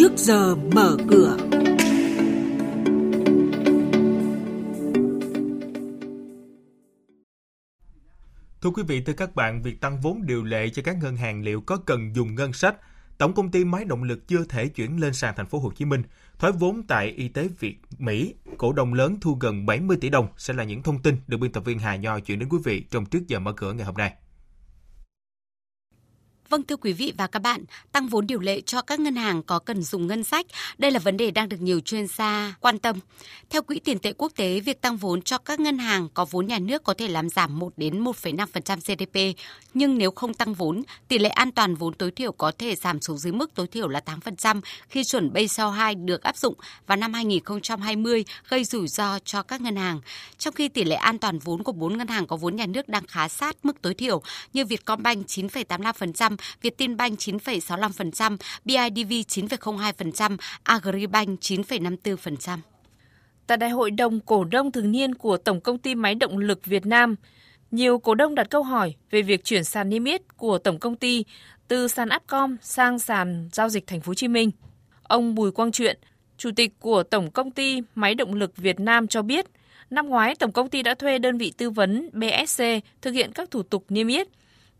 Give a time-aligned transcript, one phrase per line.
[0.00, 1.36] trước giờ mở cửa.
[8.60, 11.42] Thưa quý vị, thưa các bạn, việc tăng vốn điều lệ cho các ngân hàng
[11.42, 12.76] liệu có cần dùng ngân sách?
[13.18, 15.84] Tổng công ty máy động lực chưa thể chuyển lên sàn thành phố Hồ Chí
[15.84, 16.02] Minh.
[16.38, 20.26] Thoái vốn tại Y tế Việt Mỹ, cổ đông lớn thu gần 70 tỷ đồng
[20.36, 22.84] sẽ là những thông tin được biên tập viên Hà Nho chuyển đến quý vị
[22.90, 24.12] trong trước giờ mở cửa ngày hôm nay.
[26.50, 29.42] Vâng thưa quý vị và các bạn, tăng vốn điều lệ cho các ngân hàng
[29.42, 30.46] có cần dùng ngân sách?
[30.78, 32.96] Đây là vấn đề đang được nhiều chuyên gia quan tâm.
[33.50, 36.46] Theo Quỹ tiền tệ quốc tế, việc tăng vốn cho các ngân hàng có vốn
[36.46, 39.40] nhà nước có thể làm giảm 1 đến 1,5% GDP,
[39.74, 43.00] nhưng nếu không tăng vốn, tỷ lệ an toàn vốn tối thiểu có thể giảm
[43.00, 46.54] xuống dưới mức tối thiểu là 8% khi chuẩn Basel 2 được áp dụng
[46.86, 50.00] vào năm 2020 gây rủi ro cho các ngân hàng.
[50.38, 52.88] Trong khi tỷ lệ an toàn vốn của 4 ngân hàng có vốn nhà nước
[52.88, 54.22] đang khá sát mức tối thiểu
[54.52, 62.58] như Vietcombank 9,85%, Vietinbank 9,65%, BIDV 9,02%, Agribank 9,54%.
[63.46, 66.64] Tại Đại hội đồng cổ đông thường niên của Tổng công ty Máy động lực
[66.64, 67.16] Việt Nam,
[67.70, 70.96] nhiều cổ đông đặt câu hỏi về việc chuyển sàn niêm yết của tổng công
[70.96, 71.24] ty
[71.68, 74.50] từ sàn Upcom sang sàn giao dịch Thành phố Hồ Chí Minh.
[75.02, 75.98] Ông Bùi Quang Truyện,
[76.38, 79.46] chủ tịch của Tổng công ty Máy động lực Việt Nam cho biết,
[79.90, 82.62] năm ngoái tổng công ty đã thuê đơn vị tư vấn BSC
[83.02, 84.28] thực hiện các thủ tục niêm yết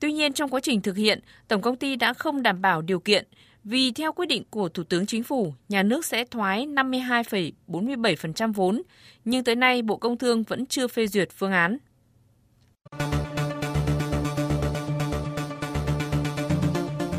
[0.00, 3.00] Tuy nhiên trong quá trình thực hiện, tổng công ty đã không đảm bảo điều
[3.00, 3.26] kiện
[3.64, 8.82] vì theo quyết định của Thủ tướng Chính phủ, nhà nước sẽ thoái 52,47% vốn,
[9.24, 11.76] nhưng tới nay Bộ Công Thương vẫn chưa phê duyệt phương án.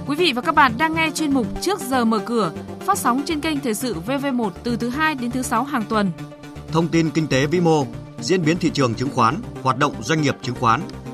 [0.07, 3.21] Quý vị và các bạn đang nghe chuyên mục Trước giờ mở cửa, phát sóng
[3.25, 6.11] trên kênh Thời sự VV1 từ thứ 2 đến thứ 6 hàng tuần.
[6.67, 7.85] Thông tin kinh tế vĩ mô,
[8.19, 10.81] diễn biến thị trường chứng khoán, hoạt động doanh nghiệp chứng khoán–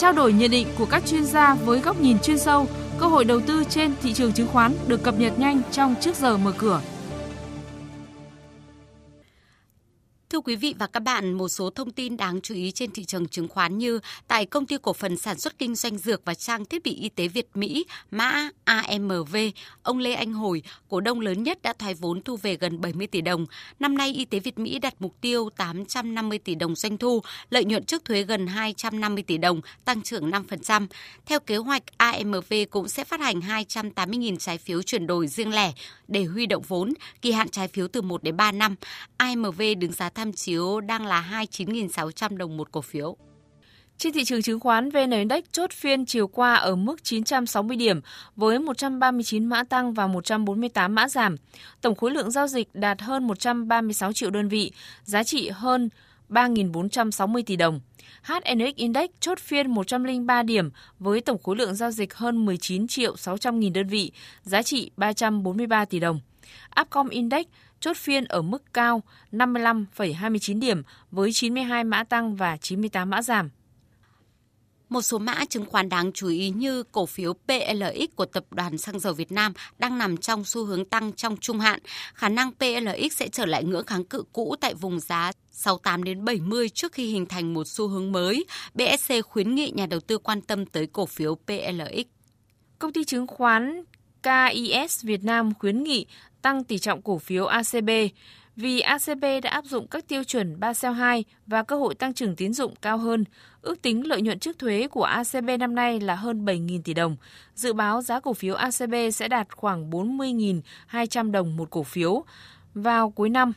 [0.00, 2.66] trao đổi nhận định của các chuyên gia với góc nhìn chuyên sâu,
[2.98, 6.16] cơ hội đầu tư trên thị trường chứng khoán được cập nhật nhanh trong trước
[6.16, 6.80] giờ mở cửa.
[10.40, 13.04] Thưa quý vị và các bạn, một số thông tin đáng chú ý trên thị
[13.04, 16.34] trường chứng khoán như tại công ty cổ phần sản xuất kinh doanh dược và
[16.34, 19.36] trang thiết bị y tế Việt Mỹ, mã AMV,
[19.82, 23.06] ông Lê Anh Hồi, cổ đông lớn nhất đã thoái vốn thu về gần 70
[23.06, 23.46] tỷ đồng.
[23.80, 27.64] Năm nay, y tế Việt Mỹ đặt mục tiêu 850 tỷ đồng doanh thu, lợi
[27.64, 30.86] nhuận trước thuế gần 250 tỷ đồng, tăng trưởng 5%.
[31.26, 35.72] Theo kế hoạch, AMV cũng sẽ phát hành 280.000 trái phiếu chuyển đổi riêng lẻ
[36.08, 38.76] để huy động vốn, kỳ hạn trái phiếu từ 1 đến 3 năm.
[39.16, 43.16] AMV đứng giá tham chiếu đang là 29.600 đồng một cổ phiếu.
[43.98, 48.00] Trên thị trường chứng khoán, VN Index chốt phiên chiều qua ở mức 960 điểm
[48.36, 51.36] với 139 mã tăng và 148 mã giảm.
[51.80, 54.72] Tổng khối lượng giao dịch đạt hơn 136 triệu đơn vị,
[55.04, 55.88] giá trị hơn
[56.28, 57.80] 3.460 tỷ đồng.
[58.22, 63.16] HNX Index chốt phiên 103 điểm với tổng khối lượng giao dịch hơn 19 triệu
[63.16, 64.12] 600 nghìn đơn vị,
[64.42, 66.20] giá trị 343 tỷ đồng.
[66.80, 67.46] Upcom Index
[67.80, 69.02] chốt phiên ở mức cao
[69.32, 73.50] 55,29 điểm với 92 mã tăng và 98 mã giảm.
[74.88, 78.78] Một số mã chứng khoán đáng chú ý như cổ phiếu PLX của Tập đoàn
[78.78, 81.80] Xăng dầu Việt Nam đang nằm trong xu hướng tăng trong trung hạn.
[82.14, 86.24] Khả năng PLX sẽ trở lại ngưỡng kháng cự cũ tại vùng giá 68 đến
[86.24, 88.44] 70 trước khi hình thành một xu hướng mới.
[88.74, 92.06] BSC khuyến nghị nhà đầu tư quan tâm tới cổ phiếu PLX.
[92.78, 93.84] Công ty chứng khoán
[94.22, 96.06] KIS Việt Nam khuyến nghị
[96.42, 97.90] tăng tỷ trọng cổ phiếu ACB
[98.56, 102.36] vì ACB đã áp dụng các tiêu chuẩn Basel 2 và cơ hội tăng trưởng
[102.36, 103.24] tín dụng cao hơn.
[103.62, 107.16] Ước tính lợi nhuận trước thuế của ACB năm nay là hơn 7.000 tỷ đồng.
[107.54, 112.24] Dự báo giá cổ phiếu ACB sẽ đạt khoảng 40.200 đồng một cổ phiếu
[112.74, 113.52] vào cuối năm.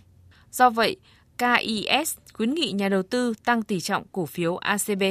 [0.51, 0.97] Do vậy,
[1.37, 5.03] KIS khuyến nghị nhà đầu tư tăng tỷ trọng cổ phiếu ACB.